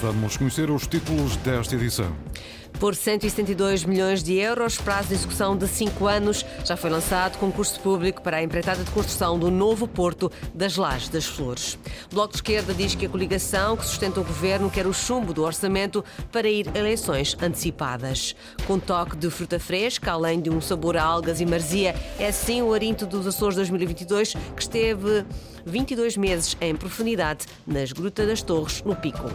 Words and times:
Vamos 0.00 0.36
conhecer 0.36 0.70
os 0.70 0.86
títulos 0.86 1.36
desta 1.36 1.74
edição. 1.74 2.14
Por 2.78 2.94
172 2.94 3.84
milhões 3.86 4.22
de 4.22 4.34
euros, 4.34 4.76
prazo 4.76 5.08
de 5.08 5.14
execução 5.14 5.56
de 5.56 5.66
5 5.66 6.06
anos, 6.06 6.44
já 6.62 6.76
foi 6.76 6.90
lançado 6.90 7.38
concurso 7.38 7.80
público 7.80 8.20
para 8.20 8.36
a 8.36 8.42
empreitada 8.42 8.84
de 8.84 8.90
construção 8.90 9.38
do 9.38 9.50
novo 9.50 9.88
porto 9.88 10.30
das 10.52 10.76
Lajes 10.76 11.08
das 11.08 11.24
Flores. 11.24 11.78
O 12.10 12.14
Bloco 12.14 12.32
de 12.32 12.36
Esquerda 12.36 12.74
diz 12.74 12.94
que 12.94 13.06
a 13.06 13.08
coligação 13.08 13.78
que 13.78 13.86
sustenta 13.86 14.20
o 14.20 14.24
governo 14.24 14.70
quer 14.70 14.86
o 14.86 14.92
chumbo 14.92 15.32
do 15.32 15.42
orçamento 15.42 16.04
para 16.30 16.48
ir 16.48 16.68
a 16.74 16.78
eleições 16.78 17.34
antecipadas. 17.40 18.36
Com 18.66 18.78
toque 18.78 19.16
de 19.16 19.30
fruta 19.30 19.58
fresca, 19.58 20.12
além 20.12 20.42
de 20.42 20.50
um 20.50 20.60
sabor 20.60 20.98
a 20.98 21.02
algas 21.02 21.40
e 21.40 21.46
marzia, 21.46 21.94
é 22.18 22.30
sim 22.30 22.60
o 22.60 22.74
Arinto 22.74 23.06
dos 23.06 23.26
Açores 23.26 23.56
2022 23.56 24.34
que 24.54 24.62
esteve 24.62 25.24
22 25.64 26.18
meses 26.18 26.54
em 26.60 26.76
profundidade 26.76 27.46
nas 27.66 27.90
Grutas 27.90 28.28
das 28.28 28.42
Torres, 28.42 28.82
no 28.82 28.94
Pico. 28.94 29.30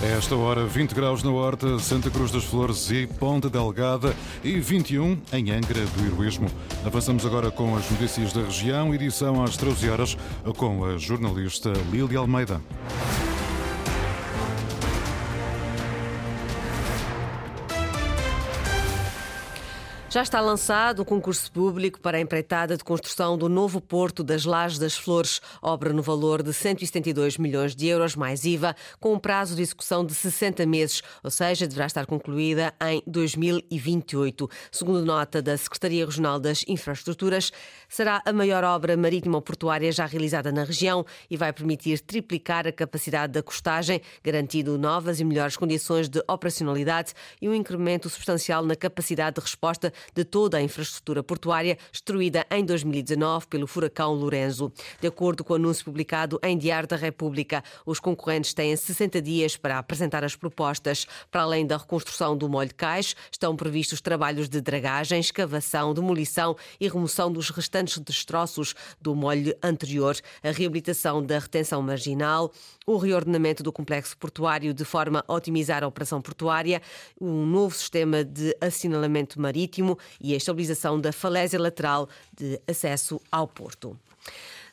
Esta 0.00 0.36
hora, 0.36 0.64
20 0.64 0.94
graus 0.94 1.24
na 1.24 1.30
Horta, 1.32 1.76
Santa 1.80 2.08
Cruz 2.08 2.30
das 2.30 2.44
Flores 2.44 2.88
e 2.88 3.04
Ponta 3.04 3.50
Delgada 3.50 4.14
e 4.44 4.60
21 4.60 5.18
em 5.32 5.50
Angra 5.50 5.84
do 5.84 6.06
Heroísmo. 6.06 6.48
Avançamos 6.86 7.26
agora 7.26 7.50
com 7.50 7.76
as 7.76 7.90
notícias 7.90 8.32
da 8.32 8.42
região, 8.42 8.94
edição 8.94 9.42
às 9.42 9.56
13 9.56 9.90
horas, 9.90 10.16
com 10.56 10.84
a 10.84 10.96
jornalista 10.98 11.72
Lília 11.90 12.20
Almeida. 12.20 12.60
Já 20.10 20.22
está 20.22 20.40
lançado 20.40 21.00
o 21.00 21.04
concurso 21.04 21.52
público 21.52 22.00
para 22.00 22.16
a 22.16 22.20
empreitada 22.20 22.78
de 22.78 22.82
construção 22.82 23.36
do 23.36 23.46
novo 23.46 23.78
Porto 23.78 24.24
das 24.24 24.46
Lajes 24.46 24.78
das 24.78 24.96
Flores, 24.96 25.38
obra 25.60 25.92
no 25.92 26.02
valor 26.02 26.42
de 26.42 26.50
172 26.50 27.36
milhões 27.36 27.76
de 27.76 27.88
euros 27.88 28.16
mais 28.16 28.42
IVA, 28.46 28.74
com 28.98 29.12
um 29.12 29.18
prazo 29.18 29.54
de 29.54 29.60
execução 29.60 30.06
de 30.06 30.14
60 30.14 30.64
meses, 30.64 31.02
ou 31.22 31.30
seja, 31.30 31.68
deverá 31.68 31.84
estar 31.84 32.06
concluída 32.06 32.72
em 32.80 33.02
2028. 33.06 34.48
Segundo 34.72 35.04
nota 35.04 35.42
da 35.42 35.54
Secretaria 35.58 36.06
Regional 36.06 36.40
das 36.40 36.64
Infraestruturas, 36.66 37.52
será 37.86 38.22
a 38.24 38.32
maior 38.32 38.64
obra 38.64 38.96
marítima 38.96 39.42
portuária 39.42 39.92
já 39.92 40.06
realizada 40.06 40.50
na 40.50 40.64
região 40.64 41.04
e 41.28 41.36
vai 41.36 41.52
permitir 41.52 42.00
triplicar 42.00 42.66
a 42.66 42.72
capacidade 42.72 43.34
da 43.34 43.42
costagem, 43.42 44.00
garantindo 44.24 44.78
novas 44.78 45.20
e 45.20 45.24
melhores 45.24 45.54
condições 45.54 46.08
de 46.08 46.22
operacionalidade 46.26 47.12
e 47.42 47.46
um 47.46 47.52
incremento 47.52 48.08
substancial 48.08 48.64
na 48.64 48.74
capacidade 48.74 49.34
de 49.34 49.42
resposta 49.42 49.92
de 50.14 50.24
toda 50.24 50.58
a 50.58 50.62
infraestrutura 50.62 51.22
portuária 51.22 51.78
destruída 51.90 52.46
em 52.50 52.64
2019 52.64 53.46
pelo 53.46 53.66
furacão 53.66 54.12
Lorenzo. 54.14 54.72
De 55.00 55.06
acordo 55.06 55.44
com 55.44 55.52
o 55.52 55.56
anúncio 55.56 55.84
publicado 55.84 56.38
em 56.42 56.56
Diário 56.56 56.88
da 56.88 56.96
República, 56.96 57.62
os 57.86 58.00
concorrentes 58.00 58.54
têm 58.54 58.74
60 58.74 59.22
dias 59.22 59.56
para 59.56 59.78
apresentar 59.78 60.24
as 60.24 60.36
propostas. 60.36 61.06
Para 61.30 61.42
além 61.42 61.66
da 61.66 61.76
reconstrução 61.76 62.36
do 62.36 62.48
molho 62.48 62.68
de 62.68 62.74
cais, 62.74 63.14
estão 63.30 63.56
previstos 63.56 64.00
trabalhos 64.00 64.48
de 64.48 64.60
dragagem, 64.60 65.20
escavação, 65.20 65.94
demolição 65.94 66.56
e 66.80 66.88
remoção 66.88 67.30
dos 67.32 67.50
restantes 67.50 67.98
destroços 67.98 68.74
do 69.00 69.14
molho 69.14 69.54
anterior, 69.62 70.16
a 70.42 70.50
reabilitação 70.50 71.22
da 71.22 71.38
retenção 71.38 71.80
marginal, 71.82 72.52
o 72.86 72.96
reordenamento 72.96 73.62
do 73.62 73.72
complexo 73.72 74.16
portuário 74.16 74.74
de 74.74 74.84
forma 74.84 75.24
a 75.26 75.32
otimizar 75.32 75.84
a 75.84 75.86
operação 75.86 76.20
portuária, 76.20 76.82
um 77.20 77.46
novo 77.46 77.74
sistema 77.74 78.24
de 78.24 78.56
assinalamento 78.60 79.40
marítimo 79.40 79.87
e 80.20 80.34
a 80.34 80.36
estabilização 80.36 81.00
da 81.00 81.12
falésia 81.12 81.58
lateral 81.60 82.08
de 82.36 82.60
acesso 82.66 83.20
ao 83.30 83.46
porto. 83.46 83.96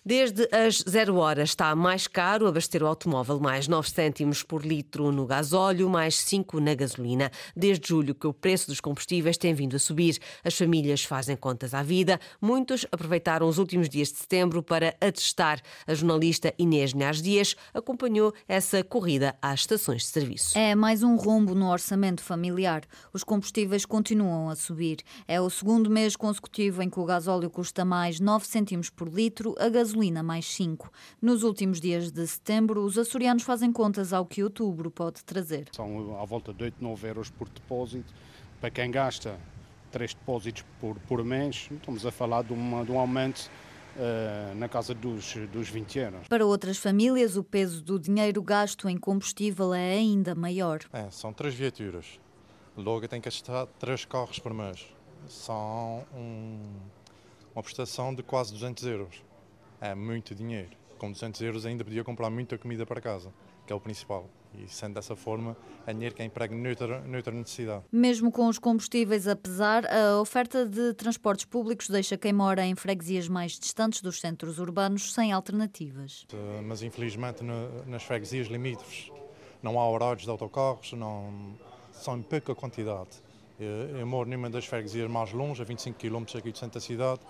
Desde 0.07 0.47
as 0.51 0.83
zero 0.87 1.15
horas 1.15 1.49
está 1.49 1.75
mais 1.75 2.05
caro 2.05 2.45
abastecer 2.45 2.83
o 2.83 2.85
automóvel, 2.85 3.39
mais 3.39 3.67
9 3.67 3.89
cêntimos 3.89 4.43
por 4.43 4.63
litro 4.63 5.11
no 5.11 5.25
gasóleo, 5.25 5.89
mais 5.89 6.15
5 6.19 6.59
na 6.59 6.75
gasolina. 6.75 7.31
Desde 7.55 7.87
julho 7.87 8.13
que 8.13 8.27
o 8.27 8.33
preço 8.33 8.67
dos 8.67 8.79
combustíveis 8.79 9.35
tem 9.35 9.55
vindo 9.55 9.75
a 9.75 9.79
subir. 9.79 10.19
As 10.43 10.55
famílias 10.55 11.03
fazem 11.03 11.35
contas 11.35 11.73
à 11.73 11.81
vida. 11.81 12.19
Muitos 12.39 12.85
aproveitaram 12.91 13.47
os 13.47 13.57
últimos 13.57 13.89
dias 13.89 14.09
de 14.09 14.19
setembro 14.19 14.61
para 14.61 14.95
atestar. 15.01 15.59
A 15.87 15.95
jornalista 15.95 16.53
Inês 16.59 16.91
Linhares 16.91 17.19
Dias 17.19 17.55
acompanhou 17.73 18.31
essa 18.47 18.83
corrida 18.83 19.35
às 19.41 19.61
estações 19.61 20.03
de 20.03 20.09
serviço. 20.09 20.55
É 20.55 20.75
mais 20.75 21.01
um 21.01 21.15
rombo 21.15 21.55
no 21.55 21.71
orçamento 21.71 22.21
familiar. 22.21 22.83
Os 23.11 23.23
combustíveis 23.23 23.87
continuam 23.87 24.49
a 24.49 24.55
subir. 24.55 24.99
É 25.27 25.41
o 25.41 25.49
segundo 25.49 25.89
mês 25.89 26.15
consecutivo 26.15 26.83
em 26.83 26.91
que 26.91 26.99
o 26.99 27.05
gasóleo 27.05 27.49
custa 27.49 27.83
mais 27.83 28.19
9 28.19 28.45
cêntimos 28.45 28.91
por 28.91 29.09
litro, 29.09 29.55
a 29.57 29.67
gasolina 29.67 29.94
gasolina 29.95 30.21
mais 30.21 30.45
5. 30.53 30.91
Nos 31.21 31.43
últimos 31.43 31.79
dias 31.79 32.11
de 32.11 32.27
setembro, 32.27 32.83
os 32.83 32.97
açorianos 32.97 33.43
fazem 33.43 33.71
contas 33.71 34.11
ao 34.11 34.25
que 34.25 34.43
outubro 34.43 34.91
pode 34.91 35.23
trazer. 35.23 35.69
São 35.71 36.19
à 36.19 36.25
volta 36.25 36.53
de 36.53 36.65
8, 36.65 36.75
9 36.81 37.07
euros 37.07 37.29
por 37.29 37.47
depósito. 37.47 38.13
Para 38.59 38.69
quem 38.69 38.91
gasta 38.91 39.39
três 39.91 40.13
depósitos 40.13 40.65
por, 40.79 40.99
por 41.07 41.23
mês, 41.23 41.69
estamos 41.71 42.05
a 42.05 42.11
falar 42.11 42.43
de, 42.43 42.53
uma, 42.53 42.83
de 42.83 42.91
um 42.91 42.99
aumento 42.99 43.49
Uh, 43.95 44.53
na 44.55 44.67
casa 44.67 44.93
dos, 44.93 45.35
dos 45.53 45.69
20 45.69 45.99
euros. 45.99 46.27
Para 46.27 46.45
outras 46.45 46.77
famílias, 46.77 47.37
o 47.37 47.43
peso 47.45 47.81
do 47.81 47.97
dinheiro 47.97 48.43
gasto 48.43 48.89
em 48.89 48.97
combustível 48.97 49.73
é 49.73 49.93
ainda 49.93 50.35
maior. 50.35 50.79
É, 50.91 51.09
são 51.09 51.31
três 51.31 51.53
viaturas. 51.53 52.19
Logo 52.75 53.07
tem 53.07 53.21
que 53.21 53.29
gastar 53.29 53.65
três 53.79 54.03
carros 54.03 54.37
por 54.37 54.53
mês. 54.53 54.85
São 55.29 56.03
um, 56.13 56.59
uma 57.55 57.63
prestação 57.63 58.13
de 58.13 58.21
quase 58.21 58.51
200 58.51 58.85
euros 58.85 59.23
é 59.81 59.93
muito 59.95 60.33
dinheiro. 60.33 60.71
Com 60.97 61.11
200 61.11 61.41
euros 61.41 61.65
ainda 61.65 61.83
podia 61.83 62.03
comprar 62.03 62.29
muita 62.29 62.57
comida 62.57 62.85
para 62.85 63.01
casa, 63.01 63.33
que 63.65 63.73
é 63.73 63.75
o 63.75 63.79
principal. 63.79 64.29
E 64.57 64.67
sendo 64.69 64.93
dessa 64.93 65.15
forma, 65.15 65.57
é 65.85 65.91
dinheiro 65.93 66.15
que 66.15 66.21
é 66.21 66.25
emprego 66.25 66.55
noutra, 66.55 67.01
noutra 67.01 67.33
necessidade. 67.33 67.83
Mesmo 67.91 68.31
com 68.31 68.47
os 68.47 68.57
combustíveis 68.57 69.27
a 69.27 69.35
pesar, 69.35 69.85
a 69.85 70.19
oferta 70.21 70.65
de 70.65 70.93
transportes 70.93 71.45
públicos 71.45 71.89
deixa 71.89 72.17
quem 72.17 72.31
mora 72.31 72.65
em 72.65 72.75
freguesias 72.75 73.27
mais 73.27 73.59
distantes 73.59 74.01
dos 74.01 74.19
centros 74.19 74.59
urbanos 74.59 75.13
sem 75.13 75.31
alternativas. 75.31 76.25
Eh, 76.31 76.61
mas 76.61 76.81
infelizmente 76.81 77.43
nas 77.85 78.03
freguesias 78.03 78.47
limítrofes 78.47 79.11
não 79.61 79.79
há 79.79 79.89
horários 79.89 80.23
de 80.23 80.29
autocarros, 80.29 80.93
não, 80.93 81.55
são 81.91 82.17
em 82.17 82.21
pouca 82.21 82.53
quantidade. 82.53 83.09
Eu, 83.59 83.99
eu 83.99 84.07
moro 84.07 84.29
numa 84.29 84.49
das 84.49 84.65
freguesias 84.65 85.09
mais 85.09 85.31
longe, 85.31 85.61
a 85.61 85.65
25 85.65 85.97
km 85.97 86.23
aqui 86.37 86.51
do 86.51 86.57
centro 86.57 86.75
da 86.75 86.85
cidade, 86.85 87.21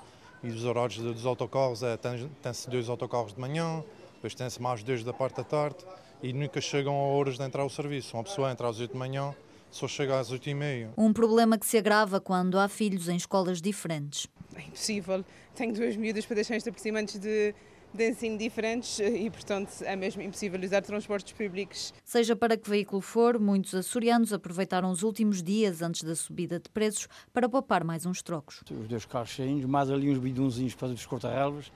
e 0.44 0.48
os 0.50 0.64
horários 0.64 0.98
dos 0.98 1.26
autocarros 1.26 1.84
é 1.84 1.98
tem-se 1.98 2.70
dois 2.70 2.90
autocarros 2.90 3.34
de 3.34 3.40
manhã, 3.40 3.84
depois 4.16 4.36
tem-se 4.36 4.62
mais 4.62 4.84
dois 4.84 5.04
da 5.04 5.14
parte 5.14 5.38
da 5.38 5.44
tarde 5.44 5.78
e 6.22 6.34
nunca 6.34 6.60
chegam 6.62 6.94
a 6.96 7.04
horas 7.04 7.38
de 7.38 7.44
entrar 7.44 7.62
ao 7.62 7.70
serviço. 7.70 8.16
Uma 8.18 8.24
pessoa 8.24 8.52
entra 8.52 8.68
às 8.68 8.80
8 8.80 8.92
de 8.92 8.98
manhã, 8.98 9.36
só 9.70 9.88
chega 9.88 10.20
às 10.20 10.32
8 10.32 10.50
e 10.50 10.54
meia. 10.54 10.94
Um 10.98 11.14
problema 11.14 11.58
que 11.58 11.66
se 11.66 11.78
agrava 11.78 12.20
quando 12.20 12.58
há 12.58 12.68
filhos 12.68 13.10
em 13.10 13.16
escolas 13.16 13.62
diferentes. 13.62 14.28
É 14.56 14.62
impossível. 14.62 15.24
Tenho 15.54 15.74
duas 15.74 15.96
miúdas 15.96 16.26
para 16.26 16.36
deixar 16.36 16.56
antes 16.56 17.20
de 17.20 17.54
de 17.96 18.10
ensino 18.10 18.38
diferentes 18.38 19.00
e, 19.00 19.30
portanto, 19.30 19.72
é 19.82 19.96
mesmo 19.96 20.22
impossível 20.22 20.60
usar 20.62 20.82
transportes 20.82 21.34
públicos. 21.34 21.94
Seja 22.04 22.36
para 22.36 22.58
que 22.58 22.70
veículo 22.70 23.02
for, 23.02 23.40
muitos 23.40 23.74
açorianos 23.74 24.34
aproveitaram 24.34 24.92
os 24.92 25.04
últimos 25.04 25.42
dias 25.42 25.82
antes 25.82 26.04
da 26.04 26.16
subida 26.16 26.60
de 26.60 26.70
preços 26.70 27.08
para 27.34 27.48
poupar 27.48 27.84
mais 27.84 28.06
uns 28.06 28.22
trocos. 28.22 28.62
Os 28.70 28.88
dois 28.88 29.06
carros 29.06 29.30
cheios, 29.30 29.66
mais 29.66 29.90
ali 29.90 30.10
uns 30.10 30.18
bidãozinhos 30.18 30.76
para 30.76 30.90
os 30.90 31.06
corta-relvas 31.06 31.72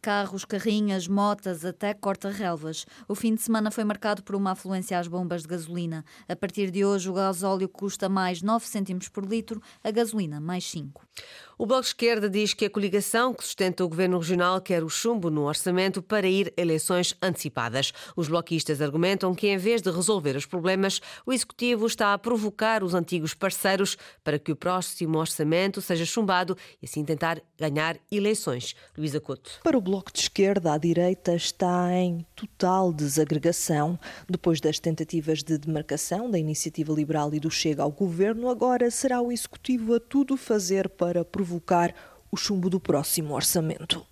Carros, 0.00 0.44
carrinhas, 0.44 1.08
motas, 1.08 1.64
até 1.64 1.94
corta-relvas. 1.94 2.86
O 3.08 3.14
fim 3.14 3.34
de 3.34 3.42
semana 3.42 3.70
foi 3.70 3.84
marcado 3.84 4.22
por 4.22 4.34
uma 4.34 4.52
afluência 4.52 4.98
às 4.98 5.08
bombas 5.08 5.42
de 5.42 5.48
gasolina. 5.48 6.04
A 6.28 6.36
partir 6.36 6.70
de 6.70 6.84
hoje, 6.84 7.08
o 7.08 7.14
gasóleo 7.14 7.68
custa 7.68 8.08
mais 8.08 8.42
9 8.42 8.66
cêntimos 8.66 9.08
por 9.08 9.24
litro, 9.24 9.62
a 9.82 9.90
gasolina 9.90 10.40
mais 10.40 10.64
5. 10.70 11.06
O 11.56 11.66
Bloco 11.66 11.82
de 11.82 11.88
Esquerda 11.88 12.28
diz 12.28 12.52
que 12.52 12.64
a 12.64 12.70
coligação 12.70 13.32
que 13.32 13.44
sustenta 13.44 13.84
o 13.84 13.88
governo 13.88 14.18
regional 14.18 14.60
quer 14.60 14.82
o 14.82 14.88
chumbo 14.88 15.30
no 15.30 15.42
orçamento 15.42 16.02
para 16.02 16.26
ir 16.26 16.52
a 16.56 16.60
eleições 16.60 17.14
antecipadas. 17.22 17.92
Os 18.16 18.26
bloquistas 18.26 18.82
argumentam 18.82 19.32
que, 19.34 19.46
em 19.46 19.56
vez 19.56 19.80
de 19.80 19.90
resolver 19.90 20.34
os 20.34 20.46
problemas, 20.46 21.00
o 21.24 21.32
executivo 21.32 21.86
está 21.86 22.12
a 22.12 22.18
provocar 22.18 22.82
os 22.82 22.92
antigos 22.92 23.34
parceiros 23.34 23.96
para 24.24 24.38
que 24.38 24.50
o 24.50 24.56
próximo 24.56 25.18
orçamento 25.18 25.80
seja 25.80 26.04
chumbado 26.04 26.56
e 26.82 26.86
assim 26.86 27.04
tentar 27.04 27.40
ganhar 27.56 27.98
eleições. 28.10 28.74
Luísa 29.14 29.20
Couto. 29.20 29.50
Para 29.62 29.78
o 29.78 29.80
Bloco 29.80 30.12
de 30.12 30.20
Esquerda, 30.20 30.72
a 30.72 30.78
direita 30.78 31.34
está 31.34 31.92
em 31.92 32.26
total 32.34 32.92
desagregação. 32.92 33.98
Depois 34.28 34.60
das 34.60 34.78
tentativas 34.78 35.42
de 35.42 35.58
demarcação 35.58 36.30
da 36.30 36.38
Iniciativa 36.38 36.92
Liberal 36.92 37.32
e 37.34 37.40
do 37.40 37.50
Chega 37.50 37.82
ao 37.82 37.90
governo, 37.90 38.48
agora 38.48 38.90
será 38.90 39.20
o 39.20 39.30
executivo 39.30 39.94
a 39.94 40.00
tudo 40.00 40.36
fazer 40.36 40.88
para 40.88 41.24
provocar 41.24 41.54
provocar 41.54 41.94
o 42.30 42.36
chumbo 42.36 42.68
do 42.68 42.80
próximo 42.80 43.34
orçamento. 43.34 44.04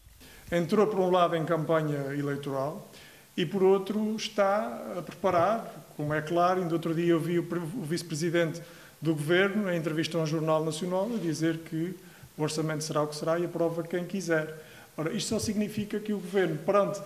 Entrou, 0.50 0.86
por 0.86 1.00
um 1.00 1.10
lado, 1.10 1.34
em 1.34 1.44
campanha 1.44 2.14
eleitoral 2.14 2.88
e, 3.36 3.44
por 3.44 3.62
outro, 3.62 4.14
está 4.16 4.98
a 4.98 5.02
preparar, 5.02 5.88
como 5.96 6.12
é 6.12 6.20
claro, 6.20 6.60
ainda 6.60 6.74
outro 6.74 6.94
dia 6.94 7.12
eu 7.12 7.20
vi 7.20 7.38
o 7.38 7.46
vice-presidente 7.82 8.62
do 9.00 9.14
governo, 9.14 9.70
em 9.70 9.76
entrevista 9.76 10.18
a 10.18 10.20
um 10.20 10.26
jornal 10.26 10.64
nacional, 10.64 11.10
a 11.12 11.18
dizer 11.18 11.58
que 11.58 11.96
o 12.36 12.42
orçamento 12.42 12.84
será 12.84 13.02
o 13.02 13.08
que 13.08 13.16
será 13.16 13.38
e 13.38 13.44
aprova 13.44 13.82
quem 13.82 14.04
quiser. 14.04 14.54
Ora, 14.96 15.12
isto 15.12 15.28
só 15.28 15.38
significa 15.38 15.98
que 15.98 16.12
o 16.12 16.18
governo, 16.18 16.58
perante 16.58 17.00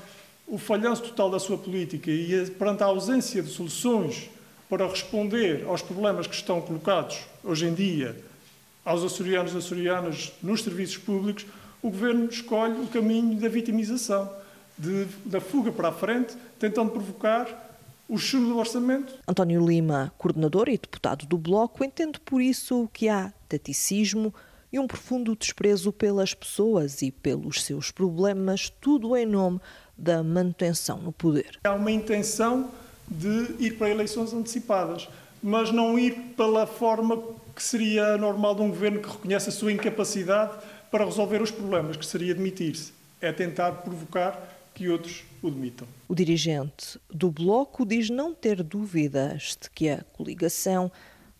o 0.46 0.58
falhanço 0.58 1.02
total 1.02 1.30
da 1.30 1.38
sua 1.38 1.58
política 1.58 2.10
e 2.10 2.50
perante 2.50 2.82
a 2.82 2.86
ausência 2.86 3.42
de 3.42 3.50
soluções 3.50 4.30
para 4.68 4.86
responder 4.86 5.64
aos 5.66 5.82
problemas 5.82 6.26
que 6.26 6.34
estão 6.34 6.60
colocados 6.60 7.18
hoje 7.44 7.66
em 7.66 7.74
dia 7.74 8.16
aos 8.86 9.02
açorianos 9.02 9.52
e 9.52 9.56
açorianas 9.56 10.32
nos 10.40 10.62
serviços 10.62 10.96
públicos, 10.96 11.44
o 11.82 11.90
Governo 11.90 12.26
escolhe 12.26 12.80
o 12.80 12.86
caminho 12.86 13.38
da 13.40 13.48
vitimização, 13.48 14.30
de, 14.78 15.06
da 15.24 15.40
fuga 15.40 15.72
para 15.72 15.88
a 15.88 15.92
frente, 15.92 16.36
tentando 16.58 16.92
provocar 16.92 17.66
o 18.08 18.16
chumbo 18.16 18.50
do 18.50 18.58
orçamento. 18.58 19.14
António 19.26 19.66
Lima, 19.66 20.12
coordenador 20.16 20.68
e 20.68 20.78
deputado 20.78 21.26
do 21.26 21.36
Bloco, 21.36 21.84
entende 21.84 22.20
por 22.20 22.40
isso 22.40 22.88
que 22.92 23.08
há 23.08 23.32
taticismo 23.48 24.32
e 24.72 24.78
um 24.78 24.86
profundo 24.86 25.34
desprezo 25.36 25.92
pelas 25.92 26.34
pessoas 26.34 27.02
e 27.02 27.10
pelos 27.10 27.64
seus 27.64 27.90
problemas, 27.90 28.70
tudo 28.80 29.16
em 29.16 29.26
nome 29.26 29.60
da 29.96 30.22
manutenção 30.22 30.98
no 30.98 31.12
poder. 31.12 31.58
Há 31.64 31.72
uma 31.72 31.90
intenção 31.90 32.70
de 33.08 33.54
ir 33.58 33.78
para 33.78 33.88
eleições 33.88 34.32
antecipadas, 34.32 35.08
mas 35.42 35.70
não 35.70 35.98
ir 35.98 36.14
pela 36.36 36.66
forma 36.66 37.22
que 37.54 37.62
seria 37.62 38.16
normal 38.18 38.54
de 38.54 38.62
um 38.62 38.68
governo 38.68 39.00
que 39.00 39.08
reconhece 39.08 39.48
a 39.48 39.52
sua 39.52 39.72
incapacidade 39.72 40.52
para 40.90 41.04
resolver 41.04 41.40
os 41.40 41.50
problemas, 41.50 41.96
que 41.96 42.04
seria 42.04 42.34
demitir-se. 42.34 42.92
É 43.20 43.32
tentar 43.32 43.72
provocar 43.72 44.56
que 44.74 44.90
outros 44.90 45.24
o 45.42 45.50
demitam. 45.50 45.88
O 46.06 46.14
dirigente 46.14 47.00
do 47.10 47.30
Bloco 47.30 47.86
diz 47.86 48.10
não 48.10 48.34
ter 48.34 48.62
dúvidas 48.62 49.56
de 49.60 49.70
que 49.70 49.88
a 49.88 50.04
coligação 50.12 50.92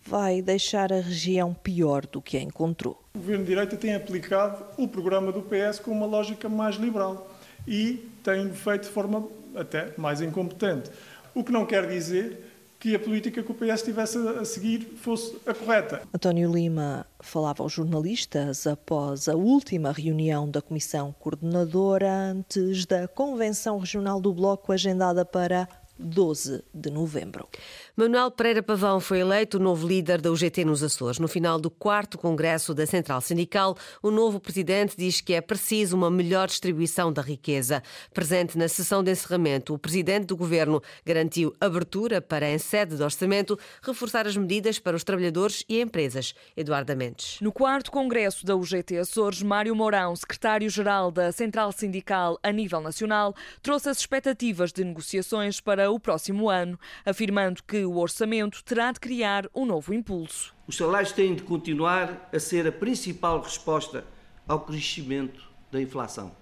vai 0.06 0.40
deixar 0.40 0.92
a 0.92 1.00
região 1.00 1.52
pior 1.52 2.06
do 2.06 2.22
que 2.22 2.36
a 2.36 2.40
encontrou. 2.40 3.02
O 3.14 3.18
governo 3.18 3.44
de 3.44 3.50
direita 3.50 3.76
tem 3.76 3.94
aplicado 3.94 4.64
o 4.76 4.86
programa 4.86 5.32
do 5.32 5.42
PS 5.42 5.80
com 5.80 5.90
uma 5.90 6.06
lógica 6.06 6.48
mais 6.48 6.76
liberal 6.76 7.30
e 7.66 8.08
tem 8.22 8.52
feito 8.52 8.84
de 8.84 8.90
forma 8.90 9.26
até 9.54 9.92
mais 9.96 10.20
incompetente. 10.20 10.90
O 11.34 11.42
que 11.42 11.50
não 11.50 11.66
quer 11.66 11.88
dizer 11.88 12.44
que 12.78 12.94
a 12.94 12.98
política 12.98 13.42
que 13.42 13.50
o 13.50 13.54
PS 13.54 13.80
estivesse 13.80 14.18
a 14.18 14.44
seguir 14.44 14.80
fosse 15.00 15.36
a 15.46 15.54
correta. 15.54 16.02
António 16.14 16.52
Lima 16.52 17.06
falava 17.20 17.62
aos 17.62 17.72
jornalistas 17.72 18.66
após 18.66 19.28
a 19.28 19.34
última 19.34 19.90
reunião 19.92 20.48
da 20.48 20.60
Comissão 20.60 21.14
Coordenadora 21.18 22.10
antes 22.12 22.86
da 22.86 23.08
Convenção 23.08 23.78
Regional 23.78 24.20
do 24.20 24.32
Bloco 24.32 24.72
agendada 24.72 25.24
para 25.24 25.66
12 25.98 26.62
de 26.72 26.90
novembro. 26.90 27.48
Manuel 27.98 28.30
Pereira 28.30 28.62
Pavão 28.62 29.00
foi 29.00 29.20
eleito 29.20 29.56
o 29.56 29.60
novo 29.60 29.88
líder 29.88 30.20
da 30.20 30.30
UGT 30.30 30.66
nos 30.66 30.82
Açores. 30.82 31.18
No 31.18 31.26
final 31.26 31.58
do 31.58 31.70
quarto 31.70 32.18
congresso 32.18 32.74
da 32.74 32.84
Central 32.84 33.22
Sindical, 33.22 33.74
o 34.02 34.10
novo 34.10 34.38
presidente 34.38 34.94
diz 34.98 35.22
que 35.22 35.32
é 35.32 35.40
preciso 35.40 35.96
uma 35.96 36.10
melhor 36.10 36.46
distribuição 36.46 37.10
da 37.10 37.22
riqueza. 37.22 37.82
Presente 38.12 38.58
na 38.58 38.68
sessão 38.68 39.02
de 39.02 39.12
encerramento, 39.12 39.72
o 39.72 39.78
presidente 39.78 40.26
do 40.26 40.36
governo 40.36 40.82
garantiu 41.06 41.54
abertura 41.58 42.20
para, 42.20 42.46
em 42.50 42.58
sede 42.58 42.96
de 42.96 43.02
orçamento, 43.02 43.58
reforçar 43.80 44.26
as 44.26 44.36
medidas 44.36 44.78
para 44.78 44.94
os 44.94 45.02
trabalhadores 45.02 45.64
e 45.66 45.80
empresas. 45.80 46.34
Eduardo 46.54 46.94
Mendes. 46.94 47.38
No 47.40 47.50
quarto 47.50 47.90
congresso 47.90 48.44
da 48.44 48.54
UGT 48.54 48.98
Açores, 48.98 49.40
Mário 49.40 49.74
Mourão, 49.74 50.14
secretário-geral 50.14 51.10
da 51.10 51.32
Central 51.32 51.72
Sindical 51.72 52.38
a 52.42 52.52
nível 52.52 52.82
nacional, 52.82 53.34
trouxe 53.62 53.88
as 53.88 54.00
expectativas 54.00 54.70
de 54.70 54.84
negociações 54.84 55.62
para 55.62 55.90
o 55.90 55.98
próximo 55.98 56.50
ano, 56.50 56.78
afirmando 57.02 57.62
que 57.62 57.85
o 57.86 57.96
orçamento 57.98 58.62
terá 58.64 58.92
de 58.92 59.00
criar 59.00 59.48
um 59.54 59.64
novo 59.64 59.94
impulso. 59.94 60.54
Os 60.66 60.76
salários 60.76 61.12
têm 61.12 61.34
de 61.34 61.42
continuar 61.42 62.28
a 62.32 62.38
ser 62.38 62.66
a 62.66 62.72
principal 62.72 63.40
resposta 63.40 64.04
ao 64.46 64.60
crescimento 64.60 65.48
da 65.70 65.80
inflação. 65.80 66.32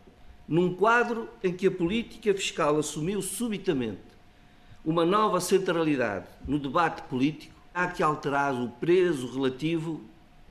Num 0.48 0.74
quadro 0.74 1.28
em 1.42 1.52
que 1.52 1.66
a 1.66 1.70
política 1.70 2.34
fiscal 2.34 2.78
assumiu 2.78 3.22
subitamente 3.22 4.00
uma 4.84 5.04
nova 5.04 5.40
centralidade 5.40 6.26
no 6.46 6.58
debate 6.58 7.02
político, 7.02 7.54
há 7.72 7.86
que 7.86 8.02
alterar 8.02 8.54
o 8.54 8.68
preço 8.68 9.32
relativo 9.32 10.02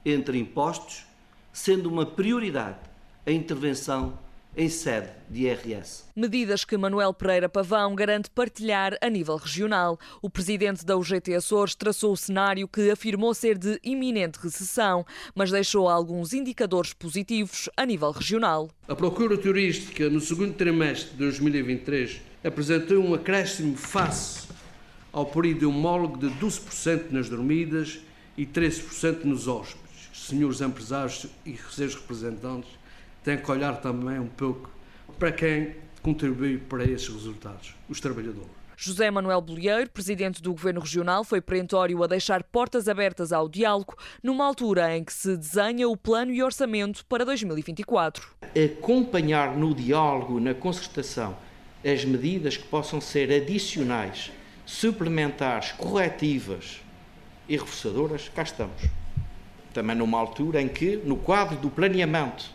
entre 0.04 0.40
impostos, 0.40 1.06
sendo 1.52 1.90
uma 1.90 2.06
prioridade 2.06 2.80
a 3.26 3.32
intervenção 3.32 4.18
em 4.56 4.70
sede 4.70 5.10
de 5.30 5.48
IRS. 5.48 6.04
Medidas 6.16 6.64
que 6.64 6.78
Manuel 6.78 7.14
Pereira 7.14 7.50
Pavão 7.50 7.96
garante 7.96 8.30
partilhar 8.30 8.96
a 9.02 9.10
nível 9.10 9.36
regional. 9.36 10.00
O 10.22 10.30
presidente 10.30 10.86
da 10.86 10.96
UGT 10.96 11.34
Açores 11.34 11.76
traçou 11.76 12.14
o 12.14 12.18
cenário 12.18 12.68
que 12.68 12.92
afirmou 12.92 13.34
ser 13.34 13.58
de 13.58 13.80
iminente 13.84 14.40
recessão, 14.40 15.06
mas 15.34 15.52
deixou 15.52 15.90
alguns 15.90 16.34
indicadores 16.34 16.94
positivos 16.94 17.70
a 17.76 17.86
nível 17.86 18.12
regional. 18.12 18.70
A 18.88 18.96
procura 18.96 19.38
turística 19.38 20.10
no 20.10 20.22
segundo 20.22 20.54
trimestre 20.54 21.12
de 21.12 21.18
2023 21.18 22.22
apresentou 22.44 23.04
um 23.04 23.14
acréscimo 23.14 23.76
face 23.76 24.48
ao 25.12 25.26
período 25.26 25.70
homólogo 25.70 26.18
de 26.18 26.28
12% 26.40 27.12
nas 27.12 27.30
dormidas 27.30 28.00
e 28.38 28.46
13% 28.46 29.24
nos 29.24 29.48
hóspedes. 29.48 29.84
Senhores 30.14 30.62
empresários 30.62 31.28
e 31.46 31.58
seus 31.72 31.96
representantes, 31.96 32.70
tem 33.24 33.38
que 33.38 33.50
olhar 33.50 33.80
também 33.82 34.20
um 34.20 34.28
pouco 34.28 34.70
para 35.18 35.32
quem 35.32 35.76
contribui 36.02 36.58
para 36.58 36.84
esses 36.84 37.08
resultados, 37.08 37.74
os 37.88 38.00
trabalhadores. 38.00 38.64
José 38.76 39.10
Manuel 39.10 39.40
Bolieiro, 39.40 39.90
presidente 39.90 40.42
do 40.42 40.52
Governo 40.52 40.82
Regional, 40.82 41.24
foi 41.24 41.40
perentório 41.40 42.04
a 42.04 42.08
deixar 42.08 42.44
portas 42.44 42.90
abertas 42.90 43.32
ao 43.32 43.48
diálogo 43.48 43.96
numa 44.22 44.46
altura 44.46 44.98
em 44.98 45.04
que 45.04 45.14
se 45.14 45.38
desenha 45.38 45.88
o 45.88 45.96
plano 45.96 46.32
e 46.32 46.44
orçamento 46.44 47.06
para 47.06 47.24
2024. 47.24 48.28
Acompanhar 48.66 49.56
no 49.56 49.74
diálogo, 49.74 50.40
na 50.40 50.54
concertação, 50.54 51.38
as 51.86 52.04
medidas 52.04 52.58
que 52.58 52.68
possam 52.68 53.00
ser 53.00 53.32
adicionais, 53.32 54.32
suplementares, 54.66 55.72
corretivas 55.74 56.82
e 57.48 57.56
reforçadoras, 57.56 58.30
cá 58.36 58.44
estamos. 58.44 58.84
Também 59.74 59.96
numa 59.96 60.20
altura 60.20 60.62
em 60.62 60.68
que, 60.68 60.98
no 60.98 61.16
quadro 61.16 61.58
do 61.58 61.70
planeamento 61.70 62.53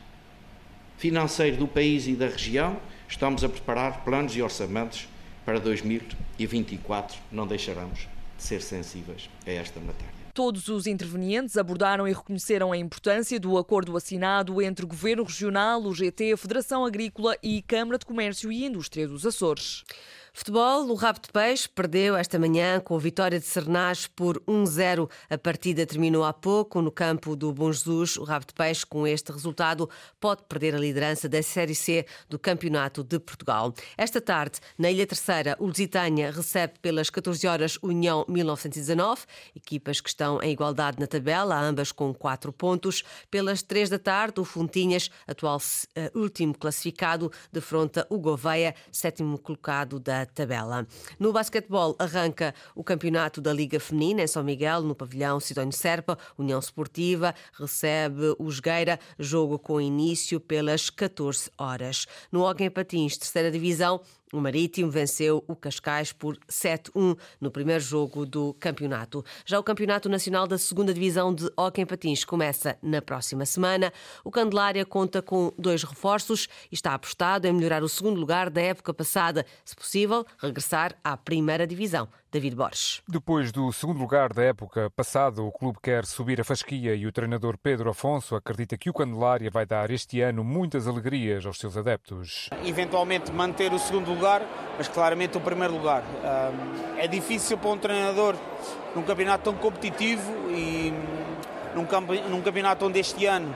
financeiro 0.99 1.57
do 1.57 1.67
país 1.67 2.07
e 2.07 2.15
da 2.15 2.27
região, 2.27 2.79
estamos 3.09 3.43
a 3.43 3.49
preparar 3.49 4.05
planos 4.05 4.37
e 4.37 4.43
orçamentos 4.43 5.09
para 5.45 5.59
2024. 5.59 7.19
Não 7.33 7.47
deixaremos 7.47 8.01
de 8.37 8.43
ser 8.43 8.61
sensíveis 8.61 9.31
a 9.47 9.51
esta 9.51 9.81
matéria. 9.81 10.19
Todos 10.35 10.69
os 10.69 10.87
intervenientes 10.87 11.57
abordaram 11.57 12.07
e 12.07 12.13
reconheceram 12.13 12.71
a 12.71 12.77
importância 12.77 13.41
do 13.41 13.59
acordo 13.59 13.97
assinado 13.97 14.61
entre 14.63 14.85
o 14.85 14.89
Governo 14.89 15.25
Regional, 15.25 15.83
o 15.83 15.93
GT, 15.93 16.33
a 16.33 16.37
Federação 16.37 16.85
Agrícola 16.85 17.37
e 17.43 17.63
Câmara 17.63 17.99
de 17.99 18.07
Comércio 18.07 18.53
e 18.53 18.65
Indústria 18.65 19.09
dos 19.09 19.27
Açores. 19.27 19.85
Futebol, 20.39 20.89
o 20.89 20.95
Rabo 20.95 21.19
de 21.19 21.33
Peixe 21.33 21.69
perdeu 21.69 22.17
esta 22.17 22.39
manhã 22.39 22.79
com 22.79 22.95
a 22.95 22.99
vitória 23.01 23.41
de 23.41 23.45
Cernás 23.45 24.07
por 24.07 24.41
1-0. 24.47 25.11
A 25.29 25.37
partida 25.37 25.85
terminou 25.85 26.23
há 26.23 26.33
pouco 26.33 26.81
no 26.81 26.93
campo 26.93 27.35
do 27.35 27.53
Bom 27.53 27.73
Jesus. 27.73 28.17
O 28.17 28.23
Rabo 28.23 28.47
de 28.47 28.55
Peixe, 28.55 28.87
com 28.87 29.05
este 29.05 29.33
resultado, 29.33 29.91
pode 30.21 30.45
perder 30.49 30.77
a 30.77 30.79
liderança 30.79 31.29
da 31.29 31.43
Série 31.43 31.75
C 31.75 32.07
do 32.29 32.39
Campeonato 32.39 33.03
de 33.03 33.19
Portugal. 33.19 33.75
Esta 33.97 34.21
tarde, 34.21 34.61
na 34.79 34.89
Ilha 34.93 35.09
Terceira, 35.09 35.57
o 35.59 35.67
Lusitânia 35.67 36.31
recebe 36.31 36.75
pelas 36.81 37.11
14 37.11 37.45
horas 37.49 37.77
União 37.83 38.25
1919, 38.29 39.23
equipas 39.57 40.01
que 40.01 40.09
estão 40.09 40.41
em 40.41 40.53
igualdade 40.53 41.01
na 41.01 41.09
tabela, 41.09 41.61
ambas 41.61 41.91
com 41.91 42.15
4 42.15 42.53
pontos. 42.53 43.03
Pelas 43.29 43.61
3 43.61 43.91
da 43.91 43.99
tarde, 43.99 44.39
o 44.39 44.45
Fontinhas, 44.45 45.11
atual 45.27 45.59
uh, 45.59 46.17
último 46.17 46.57
classificado, 46.57 47.33
defronta 47.53 48.07
o 48.09 48.21
Gouveia, 48.21 48.73
sétimo 48.93 49.37
colocado 49.37 49.99
da 49.99 50.28
tabela. 50.35 50.87
No 51.19 51.33
basquetebol 51.33 51.97
arranca 51.99 52.55
o 52.75 52.85
campeonato 52.85 53.41
da 53.41 53.53
Liga 53.53 53.81
Feminina 53.81 54.23
em 54.23 54.27
São 54.27 54.43
Miguel, 54.43 54.83
no 54.83 54.95
pavilhão 54.95 55.41
Sidónio 55.41 55.73
Serpa. 55.73 56.19
União 56.37 56.59
Esportiva 56.59 57.35
recebe 57.53 58.35
o 58.39 58.51
Jogueira, 58.51 58.99
jogo 59.19 59.59
com 59.59 59.81
início 59.81 60.41
pelas 60.41 60.91
14 60.91 61.51
horas. 61.57 62.07
No 62.31 62.49
Hockey 62.49 62.71
Patins, 62.71 63.17
terceira 63.17 63.51
divisão, 63.51 64.01
o 64.33 64.41
Marítimo 64.41 64.91
venceu 64.91 65.45
o 65.47 65.57
Cascais 65.57 66.13
por 66.13 66.37
7-1 66.49 67.17
no 67.41 67.51
primeiro 67.51 67.83
jogo 67.83 68.27
do 68.27 68.55
campeonato. 68.55 69.25
Já 69.45 69.59
o 69.59 69.63
Campeonato 69.63 70.09
Nacional 70.09 70.47
da 70.47 70.59
Segunda 70.59 70.93
Divisão 70.93 71.35
de 71.35 71.51
Hóquei 71.57 71.85
em 71.85 71.87
Patins 71.87 72.25
começa 72.25 72.77
na 72.83 73.01
próxima 73.01 73.47
semana. 73.47 73.93
O 74.25 74.31
Candelária 74.31 74.85
conta 74.85 75.23
com 75.23 75.53
dois 75.59 75.83
reforços 75.83 76.49
e 76.71 76.75
está 76.75 76.95
apostado 76.95 77.47
em 77.47 77.53
melhorar 77.53 77.83
o 77.83 77.89
segundo 77.89 78.21
lugar 78.21 78.51
da 78.51 78.61
época 78.61 78.93
passada, 78.93 79.47
se 79.65 79.75
possível, 79.75 80.27
regressar 80.39 80.95
à 81.03 81.17
primeira 81.17 81.67
divisão. 81.67 82.09
David 82.31 82.57
Borges. 82.57 83.01
Depois 83.09 83.51
do 83.51 83.73
segundo 83.73 83.99
lugar 83.99 84.35
da 84.35 84.43
época 84.43 84.91
passada, 84.91 85.43
o 85.43 85.51
clube 85.51 85.79
quer 85.83 86.05
subir 86.05 86.39
a 86.41 86.45
fasquia 86.45 86.95
e 86.95 87.07
o 87.07 87.13
treinador 87.13 87.57
Pedro 87.57 87.89
Afonso 87.89 88.37
acredita 88.37 88.77
que 88.77 88.91
o 88.91 88.93
Candelária 88.93 89.51
vai 89.51 89.65
dar 89.65 89.91
este 89.91 90.21
ano 90.21 90.45
muitas 90.45 90.87
alegrias 90.87 91.47
aos 91.47 91.59
seus 91.59 91.77
adeptos. 91.77 92.51
Eventualmente 92.65 93.33
manter 93.33 93.73
o 93.73 93.79
segundo 93.79 94.13
lugar, 94.13 94.18
mas 94.77 94.89
claramente 94.89 95.37
o 95.37 95.41
primeiro 95.41 95.75
lugar. 95.75 96.03
É 96.97 97.07
difícil 97.07 97.59
para 97.59 97.71
um 97.71 97.79
treinador 97.79 98.35
num 98.95 99.03
campeonato 99.03 99.45
tão 99.45 99.55
competitivo 99.55 100.33
e 100.51 100.93
num 101.75 102.43
campeonato 102.43 102.87
onde 102.87 102.99
este 102.99 103.27
ano, 103.27 103.55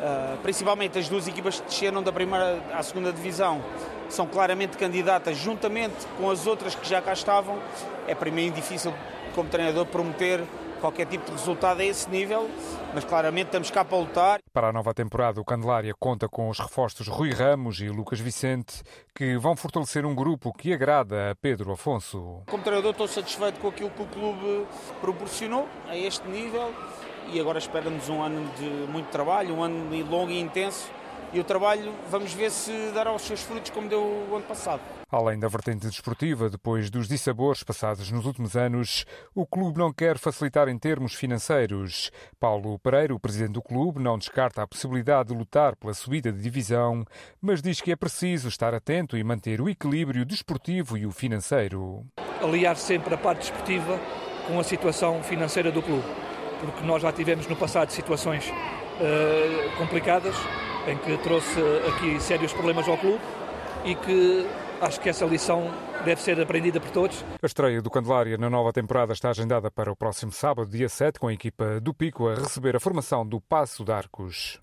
ah, 0.00 0.36
principalmente 0.42 0.98
as 0.98 1.08
duas 1.08 1.26
equipas 1.26 1.60
que 1.60 1.66
desceram 1.66 2.02
da 2.02 2.12
primeira 2.12 2.60
à 2.74 2.82
segunda 2.82 3.12
divisão, 3.12 3.62
são 4.08 4.26
claramente 4.26 4.76
candidatas, 4.76 5.36
juntamente 5.36 5.94
com 6.18 6.30
as 6.30 6.46
outras 6.46 6.74
que 6.74 6.88
já 6.88 7.00
cá 7.00 7.12
estavam. 7.12 7.58
É 8.06 8.14
para 8.14 8.30
mim 8.30 8.50
difícil, 8.50 8.92
como 9.34 9.48
treinador, 9.48 9.86
prometer 9.86 10.42
qualquer 10.84 11.06
tipo 11.06 11.24
de 11.24 11.30
resultado 11.30 11.80
a 11.80 11.84
esse 11.84 12.10
nível, 12.10 12.46
mas 12.92 13.06
claramente 13.06 13.46
estamos 13.46 13.70
cá 13.70 13.82
para 13.82 13.96
lutar. 13.96 14.38
Para 14.52 14.68
a 14.68 14.72
nova 14.72 14.92
temporada, 14.92 15.40
o 15.40 15.44
Candelária 15.44 15.94
conta 15.98 16.28
com 16.28 16.50
os 16.50 16.58
reforços 16.58 17.08
Rui 17.08 17.32
Ramos 17.32 17.80
e 17.80 17.88
Lucas 17.88 18.20
Vicente, 18.20 18.82
que 19.14 19.38
vão 19.38 19.56
fortalecer 19.56 20.04
um 20.04 20.14
grupo 20.14 20.52
que 20.52 20.74
agrada 20.74 21.30
a 21.30 21.34
Pedro 21.34 21.72
Afonso. 21.72 22.42
Como 22.46 22.62
treinador, 22.62 22.90
estou 22.90 23.08
satisfeito 23.08 23.60
com 23.60 23.68
aquilo 23.68 23.88
que 23.88 24.02
o 24.02 24.06
clube 24.06 24.66
proporcionou 25.00 25.66
a 25.88 25.96
este 25.96 26.28
nível 26.28 26.70
e 27.32 27.40
agora 27.40 27.58
espera-nos 27.58 28.10
um 28.10 28.22
ano 28.22 28.46
de 28.58 28.68
muito 28.92 29.06
trabalho, 29.06 29.54
um 29.54 29.62
ano 29.62 29.88
longo 30.04 30.30
e 30.30 30.38
intenso. 30.38 30.90
E 31.32 31.40
o 31.40 31.44
trabalho, 31.44 31.92
vamos 32.08 32.32
ver 32.32 32.48
se 32.50 32.92
dará 32.94 33.12
os 33.12 33.22
seus 33.22 33.42
frutos 33.42 33.70
como 33.70 33.88
deu 33.88 34.00
o 34.00 34.36
ano 34.36 34.44
passado. 34.44 34.80
Além 35.10 35.38
da 35.38 35.48
vertente 35.48 35.86
desportiva, 35.86 36.48
depois 36.48 36.90
dos 36.90 37.08
dissabores 37.08 37.62
passados 37.62 38.10
nos 38.10 38.24
últimos 38.24 38.56
anos, 38.56 39.04
o 39.34 39.44
clube 39.44 39.78
não 39.78 39.92
quer 39.92 40.16
facilitar 40.16 40.68
em 40.68 40.78
termos 40.78 41.14
financeiros. 41.14 42.12
Paulo 42.38 42.78
Pereira, 42.78 43.14
o 43.14 43.18
presidente 43.18 43.52
do 43.52 43.62
clube, 43.62 44.00
não 44.00 44.16
descarta 44.16 44.62
a 44.62 44.66
possibilidade 44.66 45.30
de 45.30 45.34
lutar 45.36 45.74
pela 45.74 45.92
subida 45.92 46.32
de 46.32 46.40
divisão, 46.40 47.04
mas 47.40 47.60
diz 47.60 47.80
que 47.80 47.90
é 47.90 47.96
preciso 47.96 48.48
estar 48.48 48.72
atento 48.72 49.16
e 49.16 49.24
manter 49.24 49.60
o 49.60 49.68
equilíbrio 49.68 50.24
desportivo 50.24 50.96
e 50.96 51.04
o 51.04 51.10
financeiro. 51.10 52.04
Aliar 52.40 52.76
sempre 52.76 53.12
a 53.14 53.18
parte 53.18 53.40
desportiva 53.40 53.98
com 54.46 54.60
a 54.60 54.64
situação 54.64 55.22
financeira 55.22 55.72
do 55.72 55.82
clube, 55.82 56.06
porque 56.60 56.84
nós 56.84 57.02
já 57.02 57.12
tivemos 57.12 57.46
no 57.48 57.56
passado 57.56 57.90
situações 57.90 58.52
uh, 59.00 59.76
complicadas 59.76 60.34
em 60.86 60.96
que 60.98 61.16
trouxe 61.18 61.60
aqui 61.88 62.20
sérios 62.20 62.52
problemas 62.52 62.86
ao 62.88 62.98
clube 62.98 63.20
e 63.84 63.94
que 63.94 64.46
Acho 64.80 65.00
que 65.00 65.08
essa 65.08 65.24
lição 65.24 65.72
deve 66.04 66.20
ser 66.20 66.38
aprendida 66.40 66.80
por 66.80 66.90
todos. 66.90 67.24
A 67.42 67.46
estreia 67.46 67.80
do 67.80 67.90
Candelária 67.90 68.36
na 68.36 68.50
nova 68.50 68.72
temporada 68.72 69.12
está 69.12 69.30
agendada 69.30 69.70
para 69.70 69.90
o 69.90 69.96
próximo 69.96 70.32
sábado, 70.32 70.68
dia 70.68 70.88
7, 70.88 71.18
com 71.18 71.28
a 71.28 71.32
equipa 71.32 71.80
do 71.80 71.94
Pico 71.94 72.28
a 72.28 72.34
receber 72.34 72.76
a 72.76 72.80
formação 72.80 73.26
do 73.26 73.40
Passo 73.40 73.84
de 73.84 73.92
Arcos. 73.92 74.58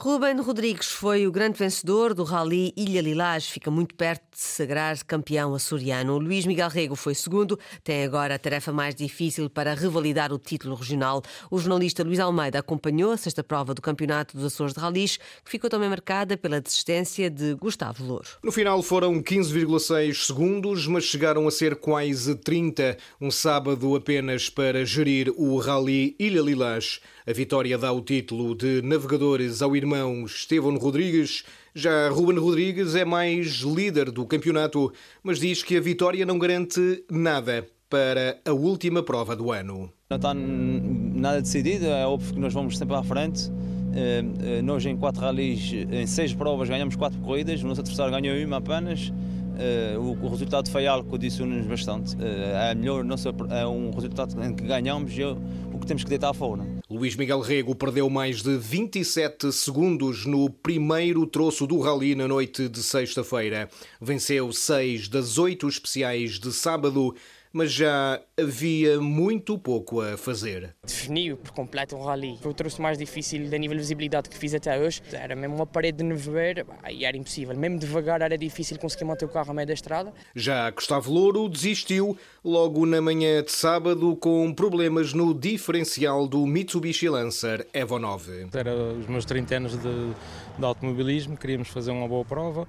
Ruben 0.00 0.40
Rodrigues 0.40 0.92
foi 0.92 1.26
o 1.26 1.32
grande 1.32 1.58
vencedor 1.58 2.14
do 2.14 2.22
Rally 2.22 2.72
Ilha 2.76 3.00
Lilás, 3.00 3.48
fica 3.48 3.68
muito 3.68 3.96
perto 3.96 4.22
de 4.30 4.38
se 4.38 4.58
sagrar 4.58 4.96
campeão 5.04 5.56
açoriano. 5.56 6.18
Luís 6.18 6.46
Miguel 6.46 6.68
Rego 6.68 6.94
foi 6.94 7.16
segundo, 7.16 7.58
tem 7.82 8.04
agora 8.04 8.36
a 8.36 8.38
tarefa 8.38 8.72
mais 8.72 8.94
difícil 8.94 9.50
para 9.50 9.74
revalidar 9.74 10.32
o 10.32 10.38
título 10.38 10.76
regional. 10.76 11.20
O 11.50 11.58
jornalista 11.58 12.04
Luís 12.04 12.20
Almeida 12.20 12.60
acompanhou 12.60 13.10
a 13.10 13.16
sexta 13.16 13.42
prova 13.42 13.74
do 13.74 13.82
Campeonato 13.82 14.36
dos 14.36 14.46
Açores 14.46 14.72
de 14.72 14.78
Rallys, 14.78 15.16
que 15.44 15.50
ficou 15.50 15.68
também 15.68 15.88
marcada 15.88 16.36
pela 16.36 16.60
desistência 16.60 17.28
de 17.28 17.54
Gustavo 17.54 18.04
Louro. 18.04 18.28
No 18.40 18.52
final 18.52 18.80
foram 18.84 19.20
15,6 19.20 20.26
segundos, 20.26 20.86
mas 20.86 21.02
chegaram 21.02 21.48
a 21.48 21.50
ser 21.50 21.74
quase 21.74 22.36
30, 22.36 22.96
um 23.20 23.32
sábado 23.32 23.96
apenas 23.96 24.48
para 24.48 24.84
gerir 24.84 25.32
o 25.36 25.58
Rally 25.58 26.14
Ilha 26.20 26.40
Lilás. 26.40 27.00
A 27.26 27.32
vitória 27.32 27.76
dá 27.76 27.92
o 27.92 28.00
título 28.00 28.54
de 28.54 28.80
navegadores 28.80 29.60
ao 29.60 29.76
irmão 29.76 29.87
Estevão 30.24 30.76
Rodrigues. 30.76 31.44
Já 31.74 32.08
Ruben 32.08 32.38
Rodrigues 32.38 32.94
é 32.94 33.04
mais 33.04 33.60
líder 33.60 34.10
do 34.10 34.26
campeonato, 34.26 34.92
mas 35.22 35.38
diz 35.38 35.62
que 35.62 35.76
a 35.76 35.80
vitória 35.80 36.26
não 36.26 36.38
garante 36.38 37.04
nada 37.10 37.66
para 37.88 38.38
a 38.44 38.52
última 38.52 39.02
prova 39.02 39.34
do 39.34 39.50
ano. 39.52 39.90
Não 40.10 40.16
está 40.16 40.34
nada 40.34 41.40
decidido, 41.40 41.86
é 41.86 42.06
óbvio 42.06 42.34
que 42.34 42.40
nós 42.40 42.52
vamos 42.52 42.76
sempre 42.76 42.96
à 42.96 43.02
frente. 43.02 43.50
Eh, 43.94 44.24
eh, 44.40 44.62
nós 44.62 44.84
em 44.84 44.96
quatro 44.96 45.20
rallies, 45.20 45.72
em 45.72 46.06
seis 46.06 46.34
provas 46.34 46.68
ganhamos 46.68 46.96
quatro 46.96 47.18
corridas, 47.20 47.62
o 47.62 47.66
nosso 47.66 47.80
adversário 47.80 48.12
ganhou 48.12 48.36
uma 48.46 48.58
apenas. 48.58 49.12
Uh, 49.58 49.98
o, 50.22 50.28
resultado 50.28 50.70
foi 50.70 50.86
algo 50.86 51.04
que 51.04 51.10
condiciona-nos 51.10 51.66
bastante. 51.66 52.16
É 52.20 52.72
melhor, 52.76 53.04
é 53.50 53.66
um 53.66 53.90
resultado 53.90 54.40
em 54.40 54.54
que 54.54 54.62
ganhamos 54.64 55.12
e 55.18 55.24
o 55.24 55.78
que 55.80 55.86
temos 55.86 56.04
que 56.04 56.10
deitar 56.10 56.32
fora. 56.32 56.77
Luís 56.90 57.14
Miguel 57.14 57.40
Rego 57.40 57.74
perdeu 57.74 58.08
mais 58.08 58.42
de 58.42 58.56
27 58.56 59.52
segundos 59.52 60.24
no 60.24 60.48
primeiro 60.48 61.26
troço 61.26 61.66
do 61.66 61.78
rally 61.80 62.14
na 62.14 62.26
noite 62.26 62.66
de 62.66 62.82
sexta-feira. 62.82 63.68
Venceu 64.00 64.50
seis 64.54 65.06
das 65.06 65.36
oito 65.36 65.68
especiais 65.68 66.38
de 66.38 66.50
sábado 66.50 67.14
mas 67.58 67.72
já 67.72 68.20
havia 68.38 69.00
muito 69.00 69.58
pouco 69.58 70.00
a 70.00 70.16
fazer. 70.16 70.76
Defini 70.86 71.34
por 71.34 71.50
completo 71.50 71.96
o 71.96 72.04
rally. 72.04 72.38
Foi 72.40 72.52
o 72.52 72.54
troço 72.54 72.80
mais 72.80 72.96
difícil 72.96 73.50
da 73.50 73.58
nível 73.58 73.76
de 73.76 73.82
visibilidade 73.82 74.28
que 74.28 74.38
fiz 74.38 74.54
até 74.54 74.78
hoje. 74.78 75.02
Era 75.12 75.34
mesmo 75.34 75.56
uma 75.56 75.66
parede 75.66 75.98
de 75.98 76.04
nevoeiro 76.04 76.64
e 76.88 77.04
era 77.04 77.16
impossível. 77.16 77.56
Mesmo 77.56 77.80
devagar 77.80 78.22
era 78.22 78.38
difícil 78.38 78.78
conseguir 78.78 79.06
manter 79.06 79.24
o 79.24 79.28
carro 79.28 79.50
a 79.50 79.54
meio 79.54 79.66
da 79.66 79.72
estrada. 79.72 80.14
Já 80.36 80.70
Gustavo 80.70 81.12
Louro 81.12 81.48
desistiu 81.48 82.16
logo 82.44 82.86
na 82.86 83.02
manhã 83.02 83.42
de 83.42 83.50
sábado 83.50 84.14
com 84.14 84.54
problemas 84.54 85.12
no 85.12 85.34
diferencial 85.34 86.28
do 86.28 86.46
Mitsubishi 86.46 87.08
Lancer 87.08 87.66
Evo 87.72 87.98
9. 87.98 88.50
Era 88.54 88.72
os 88.72 89.08
meus 89.08 89.24
30 89.24 89.56
anos 89.56 89.72
de, 89.72 90.12
de 90.58 90.64
automobilismo, 90.64 91.36
queríamos 91.36 91.66
fazer 91.66 91.90
uma 91.90 92.06
boa 92.06 92.24
prova. 92.24 92.68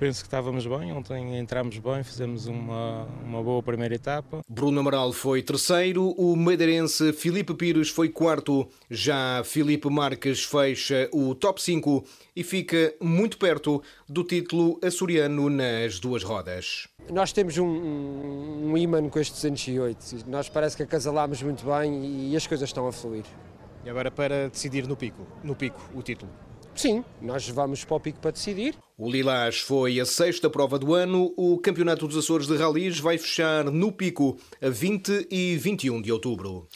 Penso 0.00 0.22
que 0.22 0.28
estávamos 0.28 0.66
bem, 0.66 0.90
ontem 0.92 1.36
entramos 1.36 1.76
bem, 1.76 2.02
fizemos 2.02 2.46
uma, 2.46 3.04
uma 3.22 3.42
boa 3.42 3.62
primeira 3.62 3.94
etapa. 3.94 4.40
Bruno 4.48 4.80
Amaral 4.80 5.12
foi 5.12 5.42
terceiro, 5.42 6.14
o 6.16 6.34
madeirense 6.34 7.12
Filipe 7.12 7.52
Pires 7.52 7.90
foi 7.90 8.08
quarto, 8.08 8.66
já 8.88 9.42
Filipe 9.44 9.90
Marques 9.90 10.42
fecha 10.42 11.06
o 11.12 11.34
top 11.34 11.60
5 11.60 12.02
e 12.34 12.42
fica 12.42 12.94
muito 12.98 13.36
perto 13.36 13.82
do 14.08 14.24
título 14.24 14.80
açoriano 14.82 15.50
nas 15.50 16.00
duas 16.00 16.22
rodas. 16.22 16.88
Nós 17.12 17.30
temos 17.30 17.58
um, 17.58 17.68
um, 17.68 18.70
um 18.70 18.78
imã 18.78 19.06
com 19.06 19.20
este 19.20 19.34
208, 19.34 20.24
nós 20.26 20.48
parece 20.48 20.78
que 20.78 20.82
acasalámos 20.82 21.42
muito 21.42 21.62
bem 21.66 22.30
e 22.30 22.34
as 22.34 22.46
coisas 22.46 22.70
estão 22.70 22.88
a 22.88 22.92
fluir. 22.92 23.26
E 23.84 23.90
agora 23.90 24.10
para 24.10 24.48
decidir 24.48 24.88
no 24.88 24.96
pico, 24.96 25.26
no 25.44 25.54
pico, 25.54 25.78
o 25.94 26.00
título? 26.02 26.32
Sim, 26.74 27.04
nós 27.20 27.48
vamos 27.48 27.84
para 27.84 27.96
o 27.96 28.00
pico 28.00 28.18
para 28.20 28.30
decidir. 28.30 28.74
O 28.96 29.10
Lilás 29.10 29.58
foi 29.58 29.98
a 29.98 30.04
sexta 30.04 30.50
prova 30.50 30.78
do 30.78 30.94
ano. 30.94 31.32
O 31.36 31.58
Campeonato 31.58 32.06
dos 32.06 32.16
Açores 32.16 32.46
de 32.46 32.56
Rallys 32.56 32.98
vai 32.98 33.16
fechar 33.16 33.64
no 33.64 33.90
pico 33.90 34.38
a 34.60 34.68
20 34.68 35.28
e 35.30 35.56
21 35.56 36.02
de 36.02 36.12
outubro. 36.12 36.68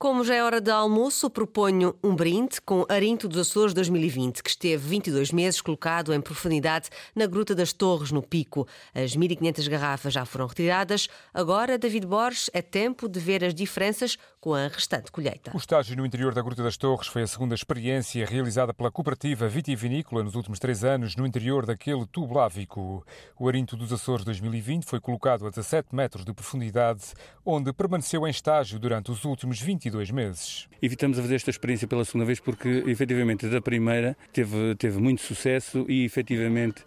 Como 0.00 0.24
já 0.24 0.34
é 0.34 0.42
hora 0.42 0.62
de 0.62 0.70
almoço, 0.70 1.28
proponho 1.28 1.94
um 2.02 2.16
brinde 2.16 2.58
com 2.62 2.86
Arinto 2.88 3.28
dos 3.28 3.36
Açores 3.36 3.74
2020, 3.74 4.42
que 4.42 4.48
esteve 4.48 4.88
22 4.88 5.30
meses 5.30 5.60
colocado 5.60 6.14
em 6.14 6.22
profundidade 6.22 6.88
na 7.14 7.26
Gruta 7.26 7.54
das 7.54 7.74
Torres, 7.74 8.10
no 8.10 8.22
Pico. 8.22 8.66
As 8.94 9.14
1.500 9.14 9.68
garrafas 9.68 10.14
já 10.14 10.24
foram 10.24 10.46
retiradas. 10.46 11.06
Agora, 11.34 11.76
David 11.76 12.06
Borges, 12.06 12.48
é 12.54 12.62
tempo 12.62 13.10
de 13.10 13.20
ver 13.20 13.44
as 13.44 13.54
diferenças 13.54 14.16
com 14.40 14.54
a 14.54 14.68
restante 14.68 15.12
colheita. 15.12 15.50
O 15.52 15.58
estágio 15.58 15.94
no 15.94 16.06
interior 16.06 16.32
da 16.32 16.40
Gruta 16.40 16.62
das 16.62 16.78
Torres 16.78 17.06
foi 17.06 17.20
a 17.20 17.26
segunda 17.26 17.54
experiência 17.54 18.24
realizada 18.24 18.72
pela 18.72 18.90
cooperativa 18.90 19.48
vitivinícola 19.48 20.24
nos 20.24 20.34
últimos 20.34 20.58
três 20.58 20.82
anos 20.82 21.14
no 21.14 21.26
interior 21.26 21.66
daquele 21.66 22.06
tublávico. 22.06 23.04
O 23.38 23.46
Arinto 23.46 23.76
dos 23.76 23.92
Açores 23.92 24.24
2020 24.24 24.84
foi 24.84 24.98
colocado 24.98 25.46
a 25.46 25.50
17 25.50 25.94
metros 25.94 26.24
de 26.24 26.32
profundidade, 26.32 27.12
onde 27.44 27.70
permaneceu 27.70 28.26
em 28.26 28.30
estágio 28.30 28.78
durante 28.78 29.10
os 29.10 29.26
últimos 29.26 29.60
22 29.60 29.89
meses. 30.10 30.68
Evitamos 30.82 31.18
a 31.18 31.22
fazer 31.22 31.34
esta 31.34 31.50
experiência 31.50 31.86
pela 31.86 32.04
segunda 32.04 32.24
vez 32.24 32.40
porque, 32.40 32.84
efetivamente, 32.86 33.46
da 33.46 33.60
primeira 33.60 34.16
teve, 34.32 34.74
teve 34.76 34.98
muito 34.98 35.22
sucesso 35.22 35.84
e, 35.88 36.04
efetivamente, 36.04 36.84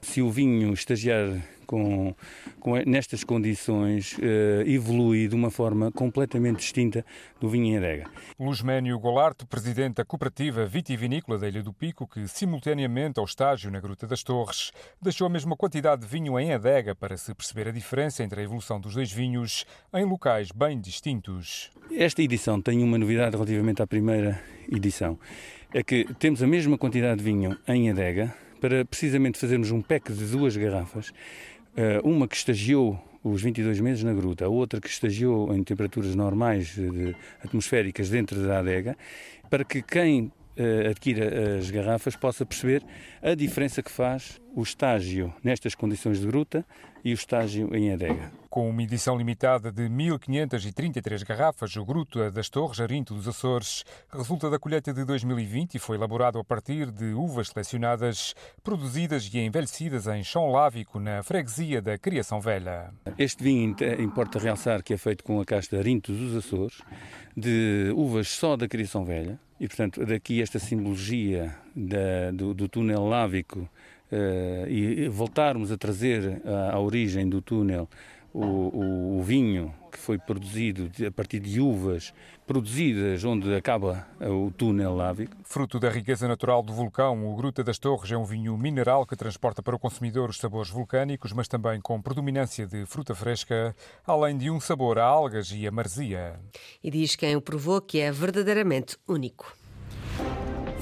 se 0.00 0.22
o 0.22 0.30
vinho 0.30 0.72
estagiar 0.72 1.28
com, 1.64 2.14
com 2.60 2.76
nestas 2.86 3.24
condições 3.24 4.16
uh, 4.18 4.62
evolui 4.66 5.28
de 5.28 5.34
uma 5.34 5.50
forma 5.50 5.90
completamente 5.90 6.58
distinta 6.58 7.04
do 7.40 7.48
vinho 7.48 7.66
em 7.66 7.76
adega. 7.78 8.10
Luzménio 8.38 8.98
Golarte, 8.98 9.46
presidente 9.46 9.96
da 9.96 10.04
cooperativa 10.04 10.64
vitivinícola 10.66 11.38
da 11.38 11.48
Ilha 11.48 11.62
do 11.62 11.72
Pico, 11.72 12.06
que 12.06 12.28
simultaneamente 12.28 13.18
ao 13.18 13.24
estágio 13.24 13.70
na 13.70 13.80
Gruta 13.80 14.06
das 14.06 14.22
Torres 14.22 14.72
deixou 15.00 15.26
a 15.26 15.30
mesma 15.30 15.56
quantidade 15.56 16.02
de 16.02 16.08
vinho 16.08 16.38
em 16.38 16.52
adega 16.52 16.94
para 16.94 17.16
se 17.16 17.34
perceber 17.34 17.68
a 17.68 17.72
diferença 17.72 18.22
entre 18.22 18.40
a 18.40 18.44
evolução 18.44 18.80
dos 18.80 18.94
dois 18.94 19.10
vinhos 19.10 19.64
em 19.92 20.04
locais 20.04 20.50
bem 20.52 20.80
distintos. 20.80 21.70
Esta 21.90 22.22
edição 22.22 22.60
tem 22.60 22.82
uma 22.82 22.98
novidade 22.98 23.36
relativamente 23.36 23.82
à 23.82 23.86
primeira 23.86 24.40
edição. 24.70 25.18
É 25.72 25.82
que 25.82 26.04
temos 26.14 26.42
a 26.42 26.46
mesma 26.46 26.78
quantidade 26.78 27.18
de 27.18 27.24
vinho 27.24 27.58
em 27.66 27.90
adega, 27.90 28.34
para 28.64 28.82
precisamente 28.82 29.38
fazermos 29.38 29.70
um 29.70 29.82
pack 29.82 30.10
de 30.10 30.24
duas 30.24 30.56
garrafas 30.56 31.12
eh, 31.76 32.00
uma 32.02 32.26
que 32.26 32.34
estagiou 32.34 32.98
os 33.22 33.42
22 33.42 33.78
meses 33.78 34.02
na 34.02 34.14
gruta, 34.14 34.46
a 34.46 34.48
outra 34.48 34.80
que 34.80 34.88
estagiou 34.88 35.54
em 35.54 35.62
temperaturas 35.62 36.14
normais 36.14 36.74
de, 36.74 37.14
atmosféricas 37.44 38.08
dentro 38.08 38.42
da 38.42 38.60
adega, 38.60 38.96
para 39.50 39.66
que 39.66 39.82
quem 39.82 40.32
uh, 40.56 40.88
adquira 40.88 41.58
as 41.58 41.70
garrafas 41.70 42.16
possa 42.16 42.46
perceber 42.46 42.82
a 43.20 43.34
diferença 43.34 43.82
que 43.82 43.90
faz 43.90 44.40
o 44.56 44.62
estágio 44.62 45.30
nestas 45.42 45.74
condições 45.74 46.20
de 46.20 46.26
gruta 46.26 46.64
e 47.04 47.12
o 47.12 47.14
estágio 47.14 47.74
em 47.76 47.92
adega. 47.92 48.32
Com 48.48 48.70
uma 48.70 48.82
edição 48.82 49.18
limitada 49.18 49.70
de 49.70 49.82
1.533 49.82 51.26
garrafas, 51.26 51.76
o 51.76 51.84
Gruta 51.84 52.30
das 52.30 52.48
Torres, 52.48 52.80
Arinto 52.80 53.12
dos 53.12 53.28
Açores, 53.28 53.84
resulta 54.10 54.48
da 54.48 54.58
colheita 54.58 54.94
de 54.94 55.04
2020 55.04 55.74
e 55.74 55.78
foi 55.78 55.96
elaborado 55.96 56.38
a 56.38 56.44
partir 56.44 56.90
de 56.90 57.12
uvas 57.12 57.48
selecionadas, 57.48 58.34
produzidas 58.62 59.28
e 59.32 59.38
envelhecidas 59.40 60.06
em 60.06 60.22
chão 60.24 60.50
lávico 60.50 60.98
na 60.98 61.22
freguesia 61.22 61.82
da 61.82 61.98
Criação 61.98 62.40
Velha. 62.40 62.90
Este 63.18 63.42
vinho 63.42 63.76
importa 63.98 64.38
realçar 64.38 64.82
que 64.82 64.94
é 64.94 64.96
feito 64.96 65.24
com 65.24 65.40
a 65.40 65.44
casta 65.44 65.76
Arinto 65.76 66.12
dos 66.12 66.36
Açores, 66.36 66.80
de 67.36 67.92
uvas 67.94 68.28
só 68.28 68.56
da 68.56 68.68
Criação 68.68 69.04
Velha, 69.04 69.38
e 69.60 69.66
portanto 69.66 70.06
daqui 70.06 70.40
esta 70.40 70.58
simbologia 70.58 71.54
da, 71.74 72.30
do, 72.32 72.54
do 72.54 72.68
túnel 72.68 73.04
lávico 73.06 73.68
e 74.68 75.08
voltarmos 75.08 75.70
a 75.72 75.76
trazer 75.76 76.40
à, 76.44 76.74
à 76.74 76.80
origem 76.80 77.28
do 77.28 77.40
túnel 77.40 77.88
o, 78.34 78.40
o, 78.44 79.18
o, 79.18 79.22
vinho 79.22 79.72
que 79.92 79.96
foi 79.96 80.18
produzido 80.18 80.90
a 81.06 81.10
partir 81.12 81.38
de 81.38 81.60
uvas 81.60 82.12
produzidas 82.44 83.22
onde 83.22 83.54
acaba 83.54 84.08
o 84.20 84.50
túnel 84.50 84.92
lávico. 84.92 85.36
Fruto 85.44 85.78
da 85.78 85.88
riqueza 85.88 86.26
natural 86.26 86.60
do 86.60 86.72
vulcão, 86.72 87.32
o 87.32 87.36
Gruta 87.36 87.62
das 87.62 87.78
Torres 87.78 88.10
é 88.10 88.16
um 88.16 88.24
vinho 88.24 88.58
mineral 88.58 89.06
que 89.06 89.14
transporta 89.14 89.62
para 89.62 89.76
o 89.76 89.78
consumidor 89.78 90.30
os 90.30 90.38
sabores 90.38 90.68
vulcânicos, 90.68 91.32
mas 91.32 91.46
também 91.46 91.80
com 91.80 92.02
predominância 92.02 92.66
de 92.66 92.84
fruta 92.86 93.14
fresca, 93.14 93.74
além 94.04 94.36
de 94.36 94.50
um 94.50 94.58
sabor 94.58 94.98
a 94.98 95.04
algas 95.04 95.52
e 95.52 95.64
a 95.64 95.70
marzia. 95.70 96.34
E 96.82 96.90
diz 96.90 97.14
quem 97.14 97.36
o 97.36 97.40
provou 97.40 97.80
que 97.80 98.00
é 98.00 98.10
verdadeiramente 98.10 98.96
único. 99.06 99.56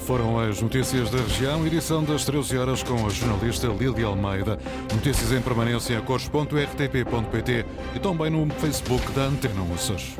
Foram 0.05 0.37
as 0.37 0.61
notícias 0.61 1.09
da 1.09 1.17
região, 1.19 1.65
edição 1.65 2.03
das 2.03 2.25
13 2.25 2.57
horas 2.57 2.83
com 2.83 3.05
a 3.05 3.09
jornalista 3.09 3.67
Lília 3.67 4.07
Almeida. 4.07 4.59
Notícias 4.93 5.31
em 5.31 5.41
permanência 5.41 5.97
a 5.97 6.01
cores.rtp.pt 6.01 7.65
e 7.95 7.99
também 7.99 8.29
no 8.29 8.53
Facebook 8.55 9.09
da 9.13 9.23
Antena 9.23 9.63
Açores. 9.73 10.17